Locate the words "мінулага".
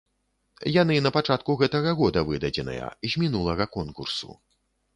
3.25-3.71